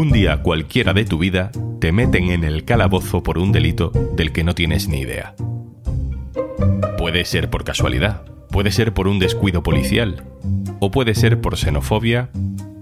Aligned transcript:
Un 0.00 0.12
día 0.12 0.40
cualquiera 0.40 0.94
de 0.94 1.04
tu 1.04 1.18
vida 1.18 1.50
te 1.78 1.92
meten 1.92 2.30
en 2.30 2.42
el 2.42 2.64
calabozo 2.64 3.22
por 3.22 3.36
un 3.36 3.52
delito 3.52 3.90
del 4.16 4.32
que 4.32 4.44
no 4.44 4.54
tienes 4.54 4.88
ni 4.88 5.00
idea. 5.00 5.34
Puede 6.96 7.26
ser 7.26 7.50
por 7.50 7.64
casualidad, 7.64 8.24
puede 8.48 8.70
ser 8.70 8.94
por 8.94 9.08
un 9.08 9.18
descuido 9.18 9.62
policial, 9.62 10.24
o 10.78 10.90
puede 10.90 11.14
ser 11.14 11.42
por 11.42 11.58
xenofobia, 11.58 12.30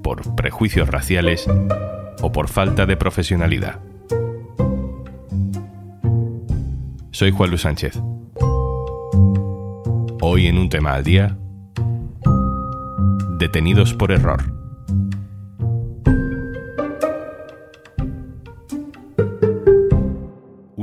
por 0.01 0.37
prejuicios 0.37 0.89
raciales 0.89 1.49
o 2.23 2.31
por 2.31 2.47
falta 2.47 2.87
de 2.87 2.97
profesionalidad. 2.97 3.81
Soy 7.11 7.33
Juan 7.33 7.51
Luis 7.51 7.63
Sánchez. 7.63 8.01
Hoy 10.21 10.47
en 10.47 10.57
un 10.57 10.69
tema 10.69 10.95
al 10.95 11.03
día, 11.03 11.37
detenidos 13.41 13.93
por 13.93 14.13
error. 14.13 14.58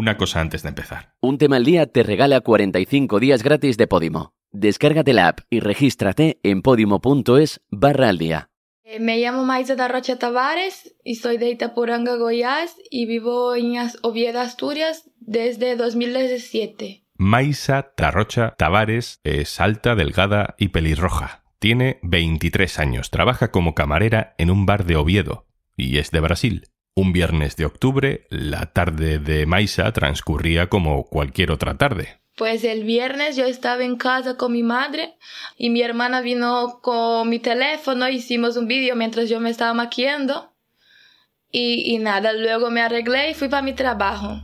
Una 0.05 0.17
cosa 0.17 0.39
antes 0.39 0.61
de 0.61 0.69
empezar. 0.69 1.15
Un 1.19 1.39
tema 1.39 1.55
al 1.55 1.65
día 1.65 1.87
te 1.87 2.03
regala 2.03 2.41
45 2.41 3.19
días 3.19 3.41
gratis 3.41 3.75
de 3.75 3.87
Podimo. 3.87 4.35
Descárgate 4.51 5.13
la 5.13 5.29
app 5.29 5.39
y 5.49 5.61
regístrate 5.61 6.39
en 6.43 6.61
podimo.es 6.61 7.61
barra 7.71 8.09
al 8.09 8.19
día. 8.19 8.51
Eh, 8.83 8.99
Me 8.99 9.17
llamo 9.17 9.43
Maisa 9.45 9.75
da 9.75 9.87
Rocha 9.87 10.19
Tavares 10.19 10.95
y 11.03 11.15
soy 11.15 11.37
de 11.37 11.49
Itapuranga, 11.49 12.17
Goiás 12.17 12.75
y 12.91 13.07
vivo 13.07 13.55
en 13.55 13.77
Oviedo, 14.03 14.41
Asturias 14.41 15.09
desde 15.21 15.75
2017. 15.75 17.03
Maisa 17.15 17.91
Tarrocha 17.95 18.53
Tavares 18.59 19.21
es 19.23 19.59
alta, 19.59 19.95
delgada 19.95 20.53
y 20.59 20.67
pelirroja. 20.67 21.43
Tiene 21.57 21.97
23 22.03 22.77
años, 22.77 23.09
trabaja 23.09 23.49
como 23.49 23.73
camarera 23.73 24.35
en 24.37 24.51
un 24.51 24.67
bar 24.67 24.85
de 24.85 24.97
Oviedo 24.97 25.47
y 25.75 25.97
es 25.97 26.11
de 26.11 26.19
Brasil. 26.19 26.67
Un 26.97 27.11
viernes 27.11 27.57
de 27.57 27.65
octubre, 27.65 28.25
la 28.29 28.67
tarde 28.67 29.19
de 29.19 29.45
Maisa 29.45 29.91
transcurría 29.91 30.69
como 30.69 31.03
cualquier 31.03 31.51
otra 31.51 31.75
tarde. 31.75 32.21
Pues 32.37 32.63
el 32.63 32.85
viernes 32.85 33.35
yo 33.35 33.43
estaba 33.43 33.83
en 33.83 33.97
casa 33.97 34.37
con 34.37 34.53
mi 34.53 34.63
madre 34.63 35.15
y 35.57 35.71
mi 35.71 35.81
hermana 35.81 36.21
vino 36.21 36.79
con 36.81 37.27
mi 37.27 37.39
teléfono, 37.39 38.07
hicimos 38.07 38.55
un 38.55 38.69
vídeo 38.69 38.95
mientras 38.95 39.27
yo 39.27 39.41
me 39.41 39.49
estaba 39.49 39.73
maquillando 39.73 40.53
y, 41.51 41.93
y 41.93 41.97
nada, 41.97 42.31
luego 42.31 42.71
me 42.71 42.81
arreglé 42.81 43.31
y 43.31 43.33
fui 43.33 43.49
para 43.49 43.61
mi 43.61 43.73
trabajo. 43.73 44.39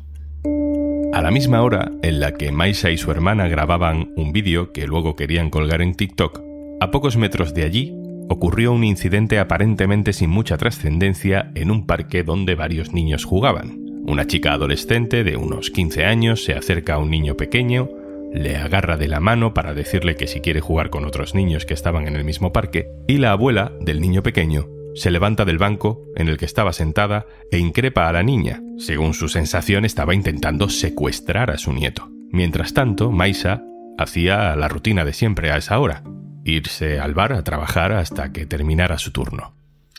A 1.13 1.21
la 1.21 1.31
misma 1.31 1.61
hora 1.61 1.89
en 2.03 2.19
la 2.19 2.33
que 2.33 2.52
Maisa 2.52 2.89
y 2.91 2.97
su 2.97 3.11
hermana 3.11 3.47
grababan 3.47 4.11
un 4.17 4.33
vídeo 4.33 4.73
que 4.73 4.88
luego 4.88 5.15
querían 5.15 5.49
colgar 5.49 5.81
en 5.81 5.95
TikTok, 5.95 6.41
a 6.81 6.91
pocos 6.91 7.15
metros 7.15 7.53
de 7.53 7.63
allí 7.63 8.00
ocurrió 8.31 8.71
un 8.71 8.83
incidente 8.83 9.39
aparentemente 9.39 10.13
sin 10.13 10.29
mucha 10.29 10.57
trascendencia 10.57 11.51
en 11.55 11.71
un 11.71 11.85
parque 11.85 12.23
donde 12.23 12.55
varios 12.55 12.93
niños 12.93 13.25
jugaban. 13.25 13.79
Una 14.05 14.25
chica 14.25 14.53
adolescente 14.53 15.23
de 15.23 15.37
unos 15.37 15.69
15 15.69 16.05
años 16.05 16.43
se 16.43 16.53
acerca 16.53 16.95
a 16.95 16.97
un 16.97 17.09
niño 17.09 17.35
pequeño, 17.35 17.89
le 18.33 18.55
agarra 18.55 18.97
de 18.97 19.07
la 19.07 19.19
mano 19.19 19.53
para 19.53 19.73
decirle 19.73 20.15
que 20.15 20.27
si 20.27 20.39
quiere 20.39 20.61
jugar 20.61 20.89
con 20.89 21.05
otros 21.05 21.35
niños 21.35 21.65
que 21.65 21.73
estaban 21.73 22.07
en 22.07 22.15
el 22.15 22.23
mismo 22.23 22.53
parque, 22.53 22.89
y 23.07 23.17
la 23.17 23.31
abuela 23.31 23.73
del 23.81 24.02
niño 24.02 24.23
pequeño 24.23 24.67
se 24.95 25.11
levanta 25.11 25.45
del 25.45 25.57
banco 25.57 26.05
en 26.15 26.27
el 26.27 26.37
que 26.37 26.45
estaba 26.45 26.73
sentada 26.73 27.25
e 27.52 27.59
increpa 27.59 28.07
a 28.07 28.13
la 28.13 28.23
niña. 28.23 28.61
Según 28.77 29.13
su 29.13 29.29
sensación, 29.29 29.85
estaba 29.85 30.15
intentando 30.15 30.69
secuestrar 30.69 31.52
a 31.52 31.57
su 31.57 31.73
nieto. 31.73 32.09
Mientras 32.31 32.73
tanto, 32.73 33.11
Maisa 33.11 33.63
hacía 33.97 34.55
la 34.55 34.67
rutina 34.67 35.05
de 35.05 35.13
siempre 35.13 35.52
a 35.52 35.57
esa 35.57 35.79
hora, 35.79 36.03
irse 36.44 37.00
al 37.00 37.14
bar 37.14 37.34
a 37.34 37.44
trabajar 37.44 37.92
hasta 37.92 38.31
que 38.31 38.45
terminara 38.45 38.97
su 38.97 39.11
turno. 39.11 39.53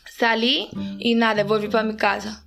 Salí 0.05 0.69
y 0.99 1.15
nada, 1.15 1.45
volví 1.45 1.69
para 1.69 1.85
mi 1.85 1.97
casa. 1.97 2.45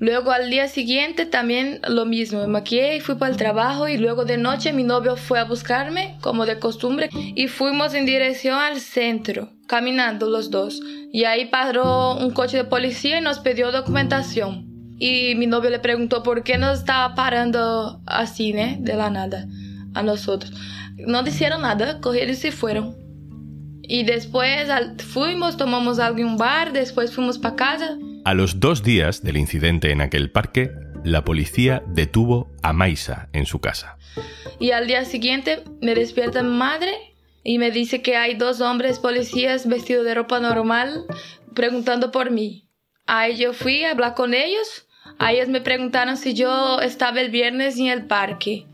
Luego 0.00 0.30
al 0.30 0.50
día 0.50 0.68
siguiente 0.68 1.26
también 1.26 1.80
lo 1.88 2.04
mismo, 2.04 2.40
me 2.40 2.46
maquillé 2.46 2.96
y 2.96 3.00
fui 3.00 3.16
para 3.16 3.32
el 3.32 3.36
trabajo 3.36 3.88
y 3.88 3.98
luego 3.98 4.24
de 4.24 4.36
noche 4.36 4.72
mi 4.72 4.84
novio 4.84 5.16
fue 5.16 5.40
a 5.40 5.44
buscarme, 5.44 6.16
como 6.20 6.46
de 6.46 6.58
costumbre, 6.58 7.08
y 7.12 7.48
fuimos 7.48 7.94
en 7.94 8.06
dirección 8.06 8.58
al 8.58 8.80
centro, 8.80 9.50
caminando 9.66 10.28
los 10.28 10.50
dos. 10.50 10.80
Y 11.12 11.24
ahí 11.24 11.46
paró 11.46 12.16
un 12.16 12.30
coche 12.30 12.58
de 12.58 12.64
policía 12.64 13.18
y 13.18 13.22
nos 13.22 13.40
pidió 13.40 13.72
documentación. 13.72 14.66
Y 15.00 15.34
mi 15.36 15.46
novio 15.46 15.70
le 15.70 15.78
preguntó 15.78 16.22
por 16.22 16.42
qué 16.42 16.58
nos 16.58 16.78
estaba 16.78 17.14
parando 17.14 18.00
así, 18.06 18.50
¿eh? 18.50 18.76
De 18.80 18.94
la 18.94 19.10
nada, 19.10 19.46
a 19.94 20.02
nosotros. 20.02 20.52
No 20.96 21.22
dijeron 21.22 21.62
nada, 21.62 22.00
cogieron 22.00 22.30
y 22.30 22.36
se 22.36 22.52
fueron. 22.52 23.07
Y 23.88 24.04
después 24.04 24.68
fuimos, 25.12 25.56
tomamos 25.56 25.98
algo 25.98 26.18
en 26.18 26.26
un 26.26 26.36
bar, 26.36 26.72
después 26.72 27.14
fuimos 27.14 27.38
para 27.38 27.56
casa. 27.56 27.96
A 28.24 28.34
los 28.34 28.60
dos 28.60 28.82
días 28.82 29.22
del 29.22 29.38
incidente 29.38 29.90
en 29.90 30.02
aquel 30.02 30.30
parque, 30.30 30.70
la 31.04 31.24
policía 31.24 31.82
detuvo 31.86 32.50
a 32.62 32.74
Maisa 32.74 33.30
en 33.32 33.46
su 33.46 33.60
casa. 33.60 33.96
Y 34.58 34.72
al 34.72 34.86
día 34.86 35.06
siguiente 35.06 35.64
me 35.80 35.94
despierta 35.94 36.42
mi 36.42 36.54
madre 36.54 36.92
y 37.42 37.58
me 37.58 37.70
dice 37.70 38.02
que 38.02 38.16
hay 38.16 38.34
dos 38.34 38.60
hombres 38.60 38.98
policías 38.98 39.66
vestidos 39.66 40.04
de 40.04 40.14
ropa 40.14 40.38
normal 40.38 41.06
preguntando 41.54 42.10
por 42.10 42.30
mí. 42.30 42.68
Ahí 43.06 43.36
yo 43.36 43.54
fui 43.54 43.84
a 43.84 43.92
hablar 43.92 44.14
con 44.14 44.34
ellos. 44.34 44.86
A 45.18 45.32
ellos 45.32 45.48
me 45.48 45.62
preguntaron 45.62 46.18
si 46.18 46.34
yo 46.34 46.80
estaba 46.82 47.22
el 47.22 47.30
viernes 47.30 47.78
en 47.78 47.86
el 47.86 48.06
parque. 48.06 48.66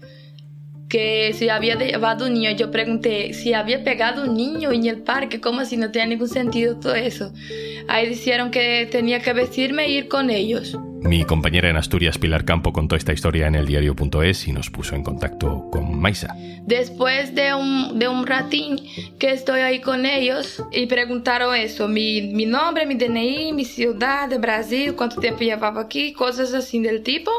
Que 0.89 1.33
si 1.35 1.49
había 1.49 1.77
llevado 1.77 2.27
un 2.27 2.35
niño. 2.35 2.51
Yo 2.53 2.71
pregunté 2.71 3.33
si 3.33 3.53
había 3.55 3.83
pegado 3.83 4.25
un 4.25 4.35
niño 4.35 4.71
en 4.73 4.87
el 4.87 5.03
parque. 5.03 5.41
¿Cómo 5.41 5.61
así? 5.61 5.77
No 5.77 5.91
tiene 5.91 6.09
ningún 6.09 6.29
sentido 6.29 6.79
todo 6.79 6.95
eso. 6.95 7.33
Ahí 7.89 8.09
dijeron 8.09 8.51
que 8.51 8.89
tenía 8.91 9.21
que 9.21 9.33
vestirme 9.33 9.85
e 9.85 9.91
ir 9.91 10.09
con 10.09 10.31
ellos. 10.31 10.79
Mi 11.05 11.23
compañera 11.23 11.69
en 11.69 11.77
Asturias, 11.77 12.17
Pilar 12.17 12.47
Campo, 12.47 12.73
contó 12.73 12.97
esta 12.97 13.13
historia 13.13 13.47
en 13.47 13.57
eldiario.es 13.57 14.49
y 14.49 14.53
nos 14.53 14.71
puso 14.71 14.95
en 14.95 15.03
contacto 15.03 15.69
con 15.71 16.01
Maisa. 16.01 16.35
Después 16.63 17.35
de 17.35 17.53
un, 17.53 17.99
de 17.99 18.09
un 18.09 18.27
ratín 18.27 18.79
que 19.19 19.33
estoy 19.33 19.61
ahí 19.61 19.83
con 19.83 20.07
ellos 20.07 20.65
y 20.73 20.87
preguntaron 20.87 21.55
eso, 21.55 21.89
mi, 21.89 22.33
mi 22.33 22.47
nombre, 22.47 22.87
mi 22.87 22.95
DNI, 22.95 23.53
mi 23.53 23.67
ciudad 23.67 24.31
de 24.31 24.39
Brasil, 24.39 24.95
cuánto 24.95 25.21
tiempo 25.21 25.41
llevaba 25.41 25.83
aquí, 25.83 26.15
cosas 26.15 26.55
así 26.55 26.81
del 26.81 27.03
tipo. 27.03 27.31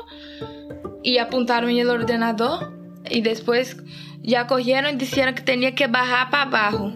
Y 1.02 1.18
apuntaron 1.18 1.72
en 1.72 1.80
el 1.80 1.90
ordenador 1.90 2.75
y 3.10 3.22
después 3.22 3.78
ya 4.22 4.48
cogieron 4.48 4.96
y 4.96 4.98
dijeron 4.98 5.36
que 5.36 5.42
tenía 5.42 5.76
que 5.76 5.88
bajar 5.88 6.30
para 6.30 6.44
abajo. 6.44 6.94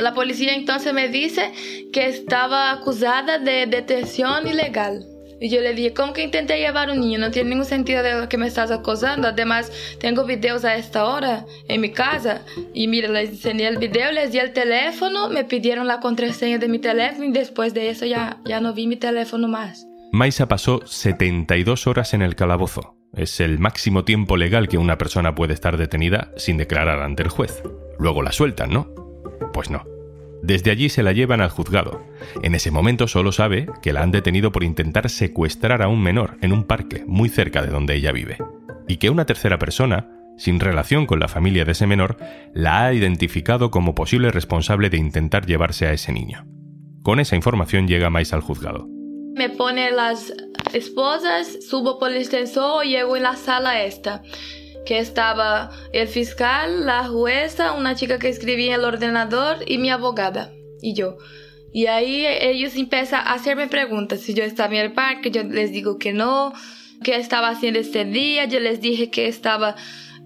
La 0.00 0.14
policía 0.14 0.54
entonces 0.54 0.94
me 0.94 1.08
dice 1.08 1.52
que 1.92 2.06
estaba 2.06 2.70
acusada 2.70 3.38
de 3.38 3.66
detención 3.66 4.46
ilegal. 4.46 5.04
Y 5.42 5.48
yo 5.48 5.60
le 5.62 5.72
dije, 5.72 5.94
¿cómo 5.94 6.12
que 6.12 6.22
intenté 6.22 6.58
llevar 6.58 6.90
un 6.90 7.00
niño? 7.00 7.18
No 7.18 7.30
tiene 7.30 7.50
ningún 7.50 7.64
sentido 7.64 8.02
de 8.02 8.12
lo 8.12 8.28
que 8.28 8.36
me 8.36 8.46
estás 8.46 8.70
acusando. 8.70 9.26
Además, 9.26 9.72
tengo 9.98 10.24
videos 10.24 10.66
a 10.66 10.76
esta 10.76 11.06
hora 11.06 11.46
en 11.66 11.80
mi 11.80 11.92
casa. 11.92 12.42
Y 12.74 12.88
mira, 12.88 13.08
les 13.08 13.30
enseñé 13.30 13.66
el 13.66 13.78
video, 13.78 14.12
les 14.12 14.32
di 14.32 14.38
el 14.38 14.52
teléfono, 14.52 15.30
me 15.30 15.44
pidieron 15.44 15.86
la 15.86 15.98
contraseña 16.00 16.58
de 16.58 16.68
mi 16.68 16.78
teléfono 16.78 17.24
y 17.24 17.32
después 17.32 17.72
de 17.72 17.88
eso 17.88 18.04
ya, 18.04 18.38
ya 18.44 18.60
no 18.60 18.74
vi 18.74 18.86
mi 18.86 18.96
teléfono 18.96 19.48
más. 19.48 19.86
Maisa 20.12 20.46
pasó 20.46 20.82
72 20.86 21.86
horas 21.86 22.12
en 22.12 22.20
el 22.20 22.36
calabozo. 22.36 22.99
Es 23.14 23.40
el 23.40 23.58
máximo 23.58 24.04
tiempo 24.04 24.36
legal 24.36 24.68
que 24.68 24.78
una 24.78 24.96
persona 24.96 25.34
puede 25.34 25.52
estar 25.54 25.76
detenida 25.76 26.32
sin 26.36 26.56
declarar 26.56 27.02
ante 27.02 27.22
el 27.22 27.28
juez. 27.28 27.62
Luego 27.98 28.22
la 28.22 28.32
sueltan, 28.32 28.70
¿no? 28.70 28.88
Pues 29.52 29.70
no. 29.70 29.84
Desde 30.42 30.70
allí 30.70 30.88
se 30.88 31.02
la 31.02 31.12
llevan 31.12 31.40
al 31.40 31.50
juzgado. 31.50 32.02
En 32.42 32.54
ese 32.54 32.70
momento 32.70 33.08
solo 33.08 33.32
sabe 33.32 33.66
que 33.82 33.92
la 33.92 34.02
han 34.02 34.10
detenido 34.10 34.52
por 34.52 34.64
intentar 34.64 35.10
secuestrar 35.10 35.82
a 35.82 35.88
un 35.88 36.02
menor 36.02 36.38
en 36.40 36.52
un 36.52 36.64
parque 36.64 37.04
muy 37.06 37.28
cerca 37.28 37.62
de 37.62 37.68
donde 37.68 37.94
ella 37.94 38.12
vive. 38.12 38.38
Y 38.88 38.96
que 38.96 39.10
una 39.10 39.26
tercera 39.26 39.58
persona, 39.58 40.08
sin 40.38 40.60
relación 40.60 41.06
con 41.06 41.20
la 41.20 41.28
familia 41.28 41.64
de 41.64 41.72
ese 41.72 41.86
menor, 41.86 42.16
la 42.54 42.84
ha 42.84 42.94
identificado 42.94 43.70
como 43.70 43.94
posible 43.94 44.30
responsable 44.30 44.88
de 44.88 44.96
intentar 44.96 45.46
llevarse 45.46 45.86
a 45.86 45.92
ese 45.92 46.12
niño. 46.12 46.46
Con 47.02 47.20
esa 47.20 47.36
información 47.36 47.86
llega 47.86 48.08
Mais 48.08 48.32
al 48.32 48.40
juzgado. 48.40 48.88
Me 49.34 49.48
pone 49.48 49.90
las 49.90 50.32
esposas, 50.72 51.64
subo 51.68 51.98
por 51.98 52.10
el 52.10 52.18
extensor 52.18 52.84
y 52.84 52.90
llego 52.90 53.16
en 53.16 53.22
la 53.22 53.36
sala 53.36 53.82
esta. 53.82 54.22
Que 54.86 54.98
estaba 54.98 55.70
el 55.92 56.08
fiscal, 56.08 56.86
la 56.86 57.04
jueza, 57.04 57.72
una 57.72 57.94
chica 57.94 58.18
que 58.18 58.28
escribía 58.28 58.74
en 58.74 58.80
el 58.80 58.86
ordenador 58.86 59.58
y 59.66 59.78
mi 59.78 59.90
abogada. 59.90 60.52
Y 60.82 60.94
yo. 60.94 61.18
Y 61.72 61.86
ahí 61.86 62.26
ellos 62.26 62.74
empiezan 62.74 63.26
a 63.26 63.34
hacerme 63.34 63.68
preguntas. 63.68 64.20
Si 64.20 64.34
yo 64.34 64.42
estaba 64.42 64.74
en 64.74 64.80
el 64.80 64.92
parque, 64.92 65.30
yo 65.30 65.42
les 65.44 65.72
digo 65.72 65.98
que 65.98 66.12
no. 66.12 66.52
¿Qué 67.04 67.16
estaba 67.16 67.48
haciendo 67.48 67.78
este 67.78 68.04
día? 68.04 68.44
Yo 68.46 68.60
les 68.60 68.80
dije 68.80 69.10
que 69.10 69.26
estaba 69.28 69.76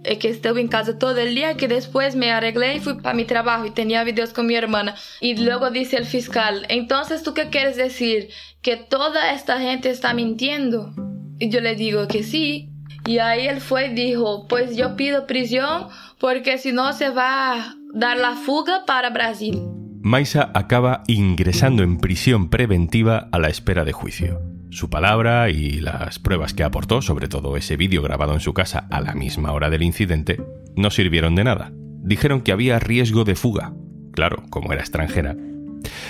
eh, 0.04 0.18
que 0.18 0.28
estuve 0.28 0.60
en 0.60 0.68
casa 0.68 0.98
todo 0.98 1.16
el 1.18 1.34
día, 1.34 1.56
que 1.56 1.66
después 1.66 2.14
me 2.14 2.30
arreglé 2.30 2.76
y 2.76 2.80
fui 2.80 2.94
para 2.94 3.14
mi 3.14 3.24
trabajo 3.24 3.64
y 3.64 3.70
tenía 3.70 4.04
videos 4.04 4.34
con 4.34 4.46
mi 4.46 4.54
hermana. 4.54 4.94
Y 5.20 5.36
luego 5.36 5.70
dice 5.70 5.96
el 5.96 6.04
fiscal, 6.04 6.66
entonces 6.68 7.22
tú 7.22 7.32
qué 7.32 7.48
quieres 7.48 7.76
decir? 7.76 8.28
Que 8.64 8.78
toda 8.78 9.34
esta 9.34 9.60
gente 9.60 9.90
está 9.90 10.14
mintiendo. 10.14 10.94
Y 11.38 11.50
yo 11.50 11.60
le 11.60 11.74
digo 11.74 12.08
que 12.08 12.22
sí. 12.22 12.70
Y 13.06 13.18
ahí 13.18 13.46
él 13.46 13.60
fue 13.60 13.88
y 13.88 13.94
dijo, 13.94 14.48
pues 14.48 14.74
yo 14.74 14.96
pido 14.96 15.26
prisión 15.26 15.88
porque 16.18 16.56
si 16.56 16.72
no 16.72 16.94
se 16.94 17.10
va 17.10 17.52
a 17.52 17.74
dar 17.92 18.16
la 18.16 18.36
fuga 18.36 18.86
para 18.86 19.10
Brasil. 19.10 19.60
Maisa 20.00 20.50
acaba 20.54 21.02
ingresando 21.08 21.82
en 21.82 21.98
prisión 21.98 22.48
preventiva 22.48 23.28
a 23.32 23.38
la 23.38 23.48
espera 23.48 23.84
de 23.84 23.92
juicio. 23.92 24.40
Su 24.70 24.88
palabra 24.88 25.50
y 25.50 25.80
las 25.80 26.18
pruebas 26.18 26.54
que 26.54 26.64
aportó, 26.64 27.02
sobre 27.02 27.28
todo 27.28 27.58
ese 27.58 27.76
vídeo 27.76 28.00
grabado 28.00 28.32
en 28.32 28.40
su 28.40 28.54
casa 28.54 28.88
a 28.90 29.02
la 29.02 29.14
misma 29.14 29.52
hora 29.52 29.68
del 29.68 29.82
incidente, 29.82 30.42
no 30.74 30.90
sirvieron 30.90 31.34
de 31.34 31.44
nada. 31.44 31.70
Dijeron 32.02 32.40
que 32.40 32.52
había 32.52 32.78
riesgo 32.78 33.24
de 33.24 33.34
fuga. 33.34 33.74
Claro, 34.14 34.42
como 34.48 34.72
era 34.72 34.80
extranjera. 34.80 35.36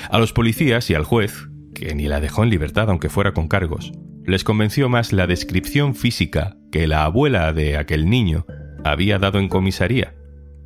A 0.09 0.19
los 0.21 0.33
policías 0.33 0.89
y 0.91 0.95
al 0.95 1.03
juez, 1.03 1.49
que 1.75 1.95
ni 1.95 2.09
la 2.09 2.21
dejó 2.21 2.45
en 2.45 2.51
libertad 2.51 2.89
aunque 2.89 3.09
fuera 3.09 3.33
con 3.33 3.49
cargos, 3.49 3.93
les 4.25 4.45
convenció 4.45 4.89
más 4.89 5.13
la 5.13 5.27
descripción 5.27 5.95
física 5.95 6.57
que 6.73 6.87
la 6.87 7.05
abuela 7.05 7.53
de 7.53 7.77
aquel 7.77 8.09
niño 8.09 8.47
había 8.85 9.19
dado 9.19 9.39
en 9.39 9.49
comisaría. 9.49 10.15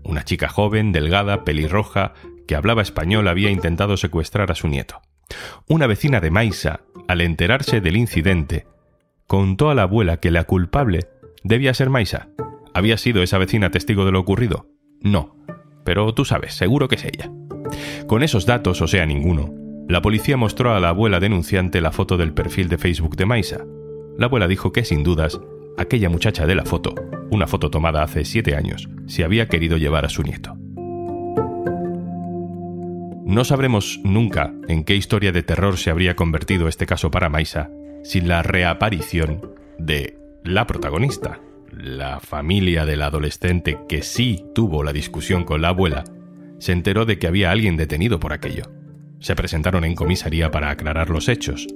Una 0.04 0.24
chica 0.24 0.48
joven, 0.48 0.92
delgada, 0.92 1.44
pelirroja, 1.44 2.14
que 2.46 2.54
hablaba 2.54 2.82
español 2.82 3.28
había 3.28 3.50
intentado 3.50 3.96
secuestrar 3.96 4.50
a 4.50 4.54
su 4.54 4.68
nieto. 4.68 5.00
Una 5.68 5.86
vecina 5.86 6.20
de 6.20 6.30
Maisa, 6.30 6.80
al 7.08 7.20
enterarse 7.20 7.80
del 7.80 7.96
incidente, 7.96 8.66
contó 9.26 9.70
a 9.70 9.74
la 9.74 9.82
abuela 9.82 10.18
que 10.18 10.30
la 10.30 10.44
culpable 10.44 11.08
debía 11.42 11.74
ser 11.74 11.90
Maisa. 11.90 12.28
¿Había 12.74 12.96
sido 12.96 13.22
esa 13.22 13.38
vecina 13.38 13.70
testigo 13.70 14.04
de 14.04 14.12
lo 14.12 14.20
ocurrido? 14.20 14.66
No, 15.00 15.36
pero 15.84 16.12
tú 16.14 16.24
sabes, 16.24 16.54
seguro 16.54 16.88
que 16.88 16.96
es 16.96 17.04
ella. 17.04 17.30
Con 18.06 18.22
esos 18.22 18.46
datos, 18.46 18.80
o 18.80 18.86
sea, 18.86 19.04
ninguno, 19.04 19.52
la 19.88 20.02
policía 20.02 20.36
mostró 20.36 20.74
a 20.74 20.80
la 20.80 20.90
abuela 20.90 21.18
denunciante 21.18 21.80
la 21.80 21.92
foto 21.92 22.18
del 22.18 22.34
perfil 22.34 22.68
de 22.68 22.76
Facebook 22.76 23.16
de 23.16 23.24
Maisa. 23.24 23.64
La 24.18 24.26
abuela 24.26 24.46
dijo 24.46 24.70
que, 24.70 24.84
sin 24.84 25.02
dudas, 25.02 25.40
aquella 25.78 26.10
muchacha 26.10 26.46
de 26.46 26.54
la 26.54 26.66
foto, 26.66 26.94
una 27.30 27.46
foto 27.46 27.70
tomada 27.70 28.02
hace 28.02 28.26
siete 28.26 28.54
años, 28.54 28.90
se 29.06 29.24
había 29.24 29.48
querido 29.48 29.78
llevar 29.78 30.04
a 30.04 30.10
su 30.10 30.22
nieto. 30.22 30.54
No 33.24 33.44
sabremos 33.44 33.98
nunca 34.04 34.52
en 34.68 34.84
qué 34.84 34.94
historia 34.94 35.32
de 35.32 35.42
terror 35.42 35.78
se 35.78 35.90
habría 35.90 36.16
convertido 36.16 36.68
este 36.68 36.84
caso 36.84 37.10
para 37.10 37.30
Maisa 37.30 37.70
sin 38.04 38.28
la 38.28 38.42
reaparición 38.42 39.54
de 39.78 40.18
la 40.44 40.66
protagonista, 40.66 41.40
la 41.70 42.20
familia 42.20 42.84
del 42.84 43.02
adolescente 43.02 43.78
que 43.88 44.02
sí 44.02 44.44
tuvo 44.54 44.82
la 44.82 44.92
discusión 44.92 45.44
con 45.44 45.62
la 45.62 45.68
abuela, 45.68 46.04
se 46.58 46.72
enteró 46.72 47.06
de 47.06 47.18
que 47.18 47.26
había 47.26 47.50
alguien 47.50 47.76
detenido 47.76 48.20
por 48.20 48.32
aquello. 48.32 48.77
Se 49.20 49.34
presentaron 49.34 49.84
en 49.84 49.94
comisaría 49.94 50.50
para 50.50 50.70
aclarar 50.70 51.10
los 51.10 51.28
hechos. 51.28 51.66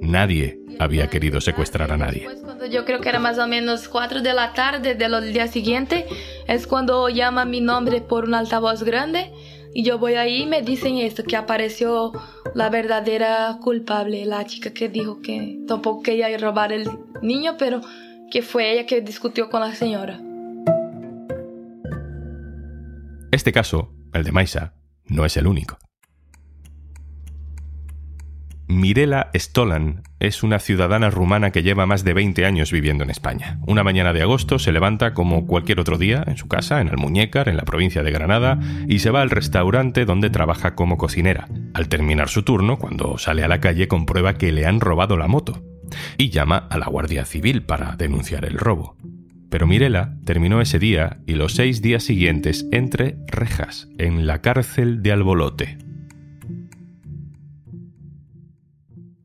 Nadie 0.00 0.60
había 0.78 1.08
querido 1.08 1.40
secuestrar 1.40 1.92
a 1.92 1.96
nadie. 1.96 2.28
Cuando 2.42 2.66
yo 2.66 2.84
creo 2.84 3.00
que 3.00 3.08
era 3.08 3.18
más 3.18 3.38
o 3.38 3.46
menos 3.46 3.88
4 3.88 4.20
de 4.20 4.34
la 4.34 4.52
tarde 4.52 4.94
del 4.94 5.32
día 5.32 5.48
siguiente, 5.48 6.06
es 6.46 6.66
cuando 6.66 7.08
llama 7.08 7.44
mi 7.44 7.60
nombre 7.60 8.00
por 8.00 8.24
un 8.24 8.34
altavoz 8.34 8.82
grande 8.82 9.32
y 9.74 9.84
yo 9.84 9.98
voy 9.98 10.14
ahí 10.14 10.42
y 10.42 10.46
me 10.46 10.62
dicen 10.62 10.98
esto, 10.98 11.22
que 11.24 11.36
apareció 11.36 12.12
la 12.54 12.68
verdadera 12.68 13.58
culpable, 13.62 14.24
la 14.26 14.44
chica 14.44 14.72
que 14.72 14.88
dijo 14.88 15.20
que 15.22 15.60
tampoco 15.66 16.02
quería 16.02 16.36
robar 16.36 16.72
el 16.72 16.88
niño, 17.22 17.56
pero 17.58 17.80
que 18.30 18.42
fue 18.42 18.72
ella 18.72 18.86
que 18.86 19.00
discutió 19.00 19.48
con 19.48 19.60
la 19.60 19.74
señora. 19.74 20.20
Este 23.30 23.50
caso, 23.52 23.94
el 24.12 24.24
de 24.24 24.32
Maisa, 24.32 24.74
no 25.06 25.24
es 25.24 25.36
el 25.36 25.46
único. 25.46 25.78
Mirela 28.72 29.30
Stolan 29.36 30.02
es 30.18 30.42
una 30.42 30.58
ciudadana 30.58 31.10
rumana 31.10 31.50
que 31.50 31.62
lleva 31.62 31.84
más 31.84 32.04
de 32.04 32.14
20 32.14 32.46
años 32.46 32.72
viviendo 32.72 33.04
en 33.04 33.10
España. 33.10 33.58
Una 33.66 33.84
mañana 33.84 34.14
de 34.14 34.22
agosto 34.22 34.58
se 34.58 34.72
levanta 34.72 35.12
como 35.12 35.46
cualquier 35.46 35.78
otro 35.78 35.98
día 35.98 36.24
en 36.26 36.38
su 36.38 36.48
casa, 36.48 36.80
en 36.80 36.88
Almuñécar, 36.88 37.48
en 37.48 37.58
la 37.58 37.64
provincia 37.64 38.02
de 38.02 38.10
Granada, 38.10 38.58
y 38.88 39.00
se 39.00 39.10
va 39.10 39.20
al 39.20 39.30
restaurante 39.30 40.06
donde 40.06 40.30
trabaja 40.30 40.74
como 40.74 40.96
cocinera. 40.96 41.48
Al 41.74 41.88
terminar 41.88 42.30
su 42.30 42.44
turno, 42.44 42.78
cuando 42.78 43.18
sale 43.18 43.44
a 43.44 43.48
la 43.48 43.60
calle, 43.60 43.88
comprueba 43.88 44.34
que 44.34 44.52
le 44.52 44.64
han 44.64 44.80
robado 44.80 45.18
la 45.18 45.28
moto 45.28 45.62
y 46.16 46.30
llama 46.30 46.56
a 46.56 46.78
la 46.78 46.86
Guardia 46.86 47.26
Civil 47.26 47.62
para 47.64 47.96
denunciar 47.96 48.46
el 48.46 48.58
robo. 48.58 48.96
Pero 49.50 49.66
Mirela 49.66 50.16
terminó 50.24 50.62
ese 50.62 50.78
día 50.78 51.18
y 51.26 51.34
los 51.34 51.54
seis 51.54 51.82
días 51.82 52.04
siguientes 52.04 52.66
entre 52.72 53.18
rejas, 53.26 53.88
en 53.98 54.26
la 54.26 54.40
cárcel 54.40 55.02
de 55.02 55.12
Albolote, 55.12 55.76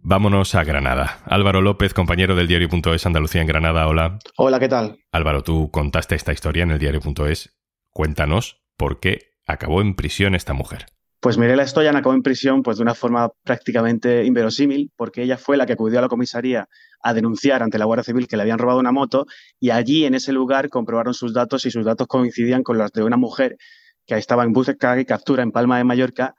Vámonos 0.09 0.55
a 0.55 0.63
Granada. 0.63 1.19
Álvaro 1.25 1.59
López, 1.59 1.93
compañero 1.93 2.33
del 2.33 2.47
diario.es 2.47 3.05
Andalucía 3.05 3.41
en 3.41 3.47
Granada, 3.47 3.89
hola. 3.89 4.19
Hola, 4.37 4.57
¿qué 4.57 4.69
tal? 4.69 4.99
Álvaro, 5.11 5.43
tú 5.43 5.69
contaste 5.69 6.15
esta 6.15 6.31
historia 6.31 6.63
en 6.63 6.71
el 6.71 6.79
diario.es. 6.79 7.57
Cuéntanos 7.91 8.63
por 8.77 9.01
qué 9.01 9.33
acabó 9.45 9.81
en 9.81 9.97
prisión 9.97 10.33
esta 10.33 10.53
mujer. 10.53 10.85
Pues 11.19 11.37
Mirela 11.37 11.67
Stoyan 11.67 11.97
acabó 11.97 12.15
en 12.15 12.21
prisión 12.21 12.63
pues, 12.63 12.77
de 12.77 12.83
una 12.83 12.95
forma 12.95 13.31
prácticamente 13.43 14.23
inverosímil, 14.23 14.93
porque 14.95 15.23
ella 15.23 15.37
fue 15.37 15.57
la 15.57 15.65
que 15.65 15.73
acudió 15.73 15.99
a 15.99 16.03
la 16.03 16.07
comisaría 16.07 16.69
a 17.03 17.13
denunciar 17.13 17.61
ante 17.61 17.77
la 17.77 17.83
Guardia 17.83 18.05
Civil 18.05 18.29
que 18.29 18.37
le 18.37 18.43
habían 18.43 18.59
robado 18.59 18.79
una 18.79 18.93
moto 18.93 19.25
y 19.59 19.71
allí 19.71 20.05
en 20.05 20.13
ese 20.13 20.31
lugar 20.31 20.69
comprobaron 20.69 21.13
sus 21.13 21.33
datos 21.33 21.65
y 21.65 21.71
sus 21.71 21.83
datos 21.83 22.07
coincidían 22.07 22.63
con 22.63 22.77
los 22.77 22.93
de 22.93 23.03
una 23.03 23.17
mujer 23.17 23.57
que 24.05 24.15
estaba 24.15 24.45
en 24.45 24.53
búsqueda 24.53 25.01
y 25.01 25.03
captura 25.03 25.43
en 25.43 25.51
Palma 25.51 25.77
de 25.77 25.83
Mallorca 25.83 26.33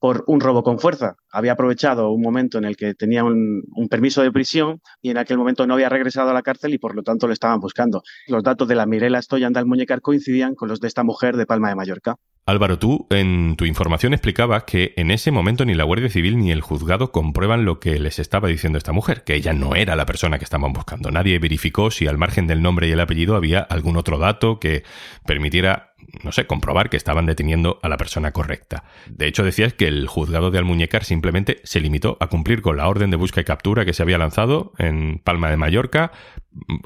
por 0.00 0.24
un 0.26 0.40
robo 0.40 0.64
con 0.64 0.78
fuerza. 0.78 1.16
Había 1.30 1.52
aprovechado 1.52 2.10
un 2.10 2.22
momento 2.22 2.58
en 2.58 2.64
el 2.64 2.76
que 2.76 2.94
tenía 2.94 3.22
un, 3.22 3.62
permiso 3.90 4.22
de 4.22 4.32
prisión 4.32 4.80
y 5.02 5.10
en 5.10 5.18
aquel 5.18 5.36
momento 5.36 5.66
no 5.66 5.74
había 5.74 5.88
regresado 5.88 6.30
a 6.30 6.32
la 6.32 6.42
cárcel 6.42 6.74
y 6.74 6.78
por 6.78 6.94
lo 6.94 7.02
tanto 7.02 7.26
lo 7.26 7.32
estaban 7.32 7.60
buscando. 7.60 8.02
Los 8.26 8.42
datos 8.42 8.66
de 8.66 8.74
la 8.74 8.86
Mirela 8.86 9.20
Stoyan 9.20 9.52
del 9.52 9.66
Muñecar 9.66 10.00
coincidían 10.00 10.54
con 10.54 10.68
los 10.68 10.80
de 10.80 10.88
esta 10.88 11.04
mujer 11.04 11.36
de 11.36 11.46
Palma 11.46 11.68
de 11.68 11.74
Mallorca. 11.74 12.16
Álvaro, 12.46 12.78
tú 12.78 13.06
en 13.10 13.54
tu 13.56 13.64
información 13.64 14.12
explicabas 14.12 14.64
que 14.64 14.92
en 14.96 15.10
ese 15.10 15.30
momento 15.30 15.64
ni 15.64 15.74
la 15.74 15.84
Guardia 15.84 16.08
Civil 16.08 16.38
ni 16.38 16.50
el 16.50 16.62
juzgado 16.62 17.12
comprueban 17.12 17.64
lo 17.64 17.78
que 17.78 17.98
les 18.00 18.18
estaba 18.18 18.48
diciendo 18.48 18.78
esta 18.78 18.92
mujer, 18.92 19.22
que 19.22 19.34
ella 19.34 19.52
no 19.52 19.76
era 19.76 19.94
la 19.94 20.06
persona 20.06 20.38
que 20.38 20.44
estaban 20.44 20.72
buscando. 20.72 21.10
Nadie 21.10 21.38
verificó 21.38 21.90
si 21.90 22.08
al 22.08 22.18
margen 22.18 22.46
del 22.46 22.62
nombre 22.62 22.88
y 22.88 22.92
el 22.92 23.00
apellido 23.00 23.36
había 23.36 23.60
algún 23.60 23.96
otro 23.96 24.18
dato 24.18 24.58
que 24.58 24.82
permitiera, 25.26 25.89
no 26.22 26.32
sé, 26.32 26.46
comprobar 26.46 26.90
que 26.90 26.96
estaban 26.96 27.26
deteniendo 27.26 27.78
a 27.82 27.88
la 27.88 27.96
persona 27.96 28.32
correcta. 28.32 28.84
De 29.08 29.26
hecho, 29.26 29.44
decías 29.44 29.74
que 29.74 29.86
el 29.86 30.06
juzgado 30.06 30.50
de 30.50 30.58
Almuñécar 30.58 31.04
simplemente 31.04 31.60
se 31.64 31.80
limitó 31.80 32.16
a 32.20 32.28
cumplir 32.28 32.62
con 32.62 32.76
la 32.76 32.88
orden 32.88 33.10
de 33.10 33.16
busca 33.16 33.40
y 33.40 33.44
captura 33.44 33.84
que 33.84 33.92
se 33.92 34.02
había 34.02 34.18
lanzado 34.18 34.72
en 34.78 35.20
Palma 35.22 35.50
de 35.50 35.56
Mallorca 35.56 36.12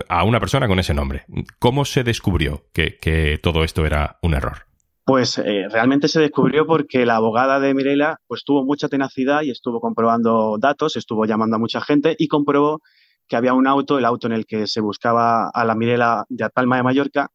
a 0.08 0.25
una 0.25 0.40
persona 0.40 0.69
con 0.69 0.78
ese 0.78 0.94
nombre. 0.94 1.25
¿Cómo 1.58 1.84
se 1.84 2.05
descubrió 2.05 2.66
que, 2.72 2.99
que 2.99 3.38
todo 3.43 3.64
esto 3.64 3.87
era 3.87 4.19
un 4.22 4.34
error? 4.34 4.66
Pues 5.06 5.37
eh, 5.37 5.69
realmente 5.70 6.08
se 6.08 6.20
descubrió 6.20 6.67
porque 6.67 7.05
la 7.05 7.17
abogada 7.17 7.60
de 7.60 7.75
Mirela 7.75 8.20
pues 8.26 8.43
tuvo 8.43 8.64
mucha 8.64 8.88
tenacidad 8.88 9.43
y 9.43 9.50
estuvo 9.50 9.81
comprobando 9.81 10.56
datos, 10.58 10.96
estuvo 10.96 11.27
llamando 11.27 11.56
a 11.56 11.58
mucha 11.58 11.82
gente 11.82 12.17
y 12.19 12.27
comprobó 12.27 12.81
que 13.29 13.36
había 13.36 13.53
un 13.53 13.67
auto, 13.67 13.98
el 13.98 14.06
auto 14.06 14.27
en 14.27 14.32
el 14.32 14.46
que 14.46 14.67
se 14.67 14.81
buscaba 14.81 15.50
a 15.53 15.65
la 15.65 15.74
Mirela 15.74 16.24
de 16.29 16.48
Palma 16.50 16.77
de 16.77 16.82
Mallorca, 16.82 17.31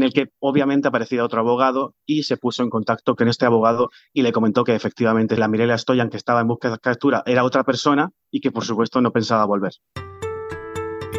en 0.00 0.04
el 0.04 0.12
que 0.14 0.30
obviamente 0.38 0.88
aparecía 0.88 1.22
otro 1.22 1.40
abogado 1.40 1.94
y 2.06 2.22
se 2.22 2.38
puso 2.38 2.62
en 2.62 2.70
contacto 2.70 3.14
con 3.14 3.28
este 3.28 3.44
abogado 3.44 3.90
y 4.14 4.22
le 4.22 4.32
comentó 4.32 4.64
que 4.64 4.74
efectivamente 4.74 5.36
la 5.36 5.46
Mirela 5.46 5.76
Stoyan 5.76 6.08
que 6.08 6.16
estaba 6.16 6.40
en 6.40 6.48
búsqueda 6.48 6.72
de 6.72 6.78
captura 6.78 7.22
era 7.26 7.44
otra 7.44 7.64
persona 7.64 8.10
y 8.30 8.40
que 8.40 8.50
por 8.50 8.64
supuesto 8.64 9.02
no 9.02 9.12
pensaba 9.12 9.44
volver. 9.44 9.72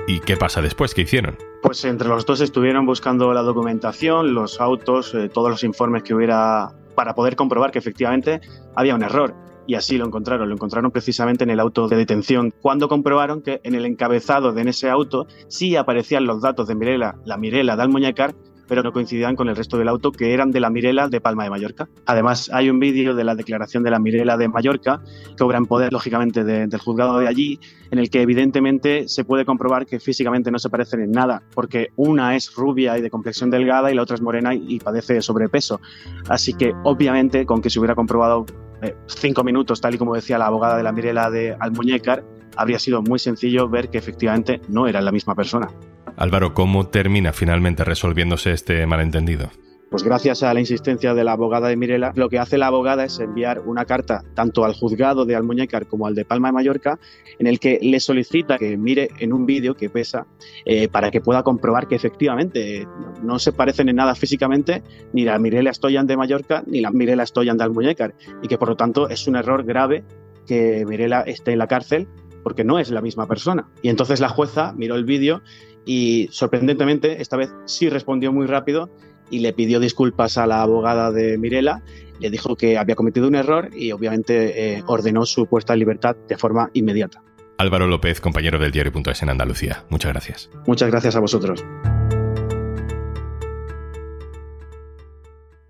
¿Y 0.07 0.19
qué 0.21 0.35
pasa 0.35 0.61
después? 0.63 0.95
¿Qué 0.95 1.01
hicieron? 1.01 1.38
Pues 1.61 1.85
entre 1.85 2.07
los 2.07 2.25
dos 2.25 2.41
estuvieron 2.41 2.88
buscando 2.88 3.31
la 3.33 3.43
documentación, 3.43 4.33
los 4.33 4.59
autos, 4.59 5.13
eh, 5.13 5.29
todos 5.29 5.51
los 5.51 5.63
informes 5.63 6.01
que 6.01 6.15
hubiera 6.15 6.69
para 6.95 7.13
poder 7.13 7.35
comprobar 7.35 7.71
que 7.71 7.79
efectivamente 7.79 8.41
había 8.75 8.95
un 8.95 9.03
error. 9.03 9.35
Y 9.67 9.75
así 9.75 9.97
lo 10.00 10.07
encontraron. 10.07 10.50
Lo 10.50 10.55
encontraron 10.55 10.89
precisamente 10.89 11.43
en 11.43 11.51
el 11.51 11.59
auto 11.59 11.88
de 11.88 11.95
detención, 11.95 12.51
cuando 12.61 12.89
comprobaron 12.89 13.43
que 13.43 13.61
en 13.63 13.75
el 13.75 13.85
encabezado 13.85 14.53
de 14.53 14.61
en 14.63 14.69
ese 14.69 14.89
auto 14.89 15.27
sí 15.47 15.75
aparecían 15.75 16.25
los 16.25 16.41
datos 16.41 16.67
de 16.67 16.75
Mirela, 16.75 17.15
la 17.25 17.38
Mirela 17.38 17.75
de 17.75 17.83
Almuñécar, 17.83 18.33
pero 18.71 18.83
no 18.83 18.93
coincidían 18.93 19.35
con 19.35 19.49
el 19.49 19.57
resto 19.57 19.77
del 19.77 19.89
auto, 19.89 20.13
que 20.13 20.33
eran 20.33 20.49
de 20.51 20.61
la 20.61 20.69
Mirela 20.69 21.09
de 21.09 21.19
Palma 21.19 21.43
de 21.43 21.49
Mallorca. 21.49 21.89
Además, 22.05 22.49
hay 22.53 22.69
un 22.69 22.79
vídeo 22.79 23.13
de 23.13 23.25
la 23.25 23.35
declaración 23.35 23.83
de 23.83 23.91
la 23.91 23.99
Mirela 23.99 24.37
de 24.37 24.47
Mallorca, 24.47 25.01
que 25.35 25.43
obra 25.43 25.57
en 25.57 25.65
poder, 25.65 25.91
lógicamente, 25.91 26.45
del 26.45 26.79
juzgado 26.79 27.19
de 27.19 27.27
allí, 27.27 27.59
en 27.91 27.99
el 27.99 28.09
que 28.09 28.21
evidentemente 28.21 29.09
se 29.09 29.25
puede 29.25 29.43
comprobar 29.43 29.85
que 29.85 29.99
físicamente 29.99 30.51
no 30.51 30.57
se 30.57 30.69
parecen 30.69 31.01
en 31.01 31.11
nada, 31.11 31.43
porque 31.53 31.89
una 31.97 32.37
es 32.37 32.55
rubia 32.55 32.97
y 32.97 33.01
de 33.01 33.09
complexión 33.09 33.49
delgada 33.49 33.91
y 33.91 33.95
la 33.95 34.03
otra 34.03 34.15
es 34.15 34.21
morena 34.21 34.55
y, 34.55 34.79
padece 34.79 35.21
sobrepeso. 35.21 35.81
Así 36.29 36.53
que, 36.53 36.71
obviamente, 36.85 37.45
con 37.45 37.61
que 37.61 37.69
se 37.69 37.77
hubiera 37.77 37.93
comprobado 37.93 38.45
eh, 38.81 38.95
cinco 39.05 39.43
minutos, 39.43 39.81
tal 39.81 39.95
y 39.95 39.97
como 39.97 40.15
decía 40.15 40.37
la 40.37 40.45
abogada 40.45 40.77
de 40.77 40.83
la 40.83 40.93
Mirela 40.93 41.29
de 41.29 41.57
Almuñécar, 41.59 42.23
habría 42.55 42.79
sido 42.79 43.01
muy 43.01 43.19
sencillo 43.19 43.67
ver 43.67 43.89
que 43.89 43.97
efectivamente 43.97 44.61
no 44.69 44.87
era 44.87 45.01
la 45.01 45.11
misma 45.11 45.35
persona. 45.35 45.67
Álvaro, 46.17 46.53
¿cómo 46.53 46.87
termina 46.87 47.33
finalmente 47.33 47.83
resolviéndose 47.83 48.51
este 48.51 48.85
malentendido? 48.85 49.49
Pues 49.91 50.03
gracias 50.03 50.41
a 50.41 50.53
la 50.53 50.61
insistencia 50.61 51.13
de 51.13 51.25
la 51.25 51.33
abogada 51.33 51.67
de 51.67 51.75
Mirela, 51.75 52.13
lo 52.15 52.29
que 52.29 52.39
hace 52.39 52.57
la 52.57 52.67
abogada 52.67 53.03
es 53.03 53.19
enviar 53.19 53.59
una 53.59 53.83
carta 53.83 54.23
tanto 54.35 54.63
al 54.63 54.73
juzgado 54.73 55.25
de 55.25 55.35
Almuñécar 55.35 55.85
como 55.85 56.07
al 56.07 56.15
de 56.15 56.23
Palma 56.23 56.47
de 56.47 56.53
Mallorca, 56.53 56.97
en 57.39 57.45
el 57.45 57.59
que 57.59 57.77
le 57.81 57.99
solicita 57.99 58.57
que 58.57 58.77
mire 58.77 59.09
en 59.19 59.33
un 59.33 59.45
vídeo 59.45 59.75
que 59.75 59.89
pesa 59.89 60.27
eh, 60.63 60.87
para 60.87 61.11
que 61.11 61.19
pueda 61.19 61.43
comprobar 61.43 61.89
que 61.89 61.95
efectivamente 61.95 62.87
no 63.21 63.37
se 63.37 63.51
parecen 63.51 63.89
en 63.89 63.97
nada 63.97 64.15
físicamente 64.15 64.81
ni 65.11 65.25
la 65.25 65.37
Mirela 65.39 65.73
Stoyan 65.73 66.07
de 66.07 66.15
Mallorca 66.15 66.63
ni 66.67 66.79
la 66.79 66.91
Mirela 66.91 67.25
Stoyan 67.25 67.57
de 67.57 67.65
Almuñécar 67.65 68.15
y 68.41 68.47
que 68.47 68.57
por 68.57 68.69
lo 68.69 68.77
tanto 68.77 69.09
es 69.09 69.27
un 69.27 69.35
error 69.35 69.65
grave 69.65 70.05
que 70.47 70.85
Mirela 70.87 71.19
esté 71.23 71.51
en 71.51 71.59
la 71.59 71.67
cárcel 71.67 72.07
porque 72.43 72.63
no 72.63 72.79
es 72.79 72.89
la 72.89 73.01
misma 73.01 73.27
persona. 73.27 73.67
Y 73.81 73.89
entonces 73.89 74.19
la 74.19 74.29
jueza 74.29 74.73
miró 74.73 74.95
el 74.95 75.05
vídeo 75.05 75.41
y 75.85 76.27
sorprendentemente 76.31 77.21
esta 77.21 77.38
vez 77.38 77.50
sí 77.65 77.89
respondió 77.89 78.31
muy 78.31 78.47
rápido 78.47 78.89
y 79.29 79.39
le 79.39 79.53
pidió 79.53 79.79
disculpas 79.79 80.38
a 80.38 80.45
la 80.45 80.61
abogada 80.61 81.11
de 81.11 81.38
Mirela, 81.38 81.81
le 82.19 82.29
dijo 82.29 82.55
que 82.55 82.77
había 82.77 82.95
cometido 82.95 83.27
un 83.27 83.35
error 83.35 83.69
y 83.75 83.91
obviamente 83.91 84.75
eh, 84.75 84.83
ordenó 84.85 85.25
su 85.25 85.47
puesta 85.47 85.73
en 85.73 85.79
libertad 85.79 86.15
de 86.27 86.38
forma 86.38 86.69
inmediata. 86.73 87.23
Álvaro 87.57 87.88
López, 87.88 88.19
compañero 88.19 88.59
del 88.59 88.71
diario.es 88.71 89.21
en 89.21 89.29
Andalucía. 89.29 89.85
Muchas 89.89 90.11
gracias. 90.11 90.50
Muchas 90.67 90.89
gracias 90.89 91.15
a 91.15 91.19
vosotros. 91.19 91.63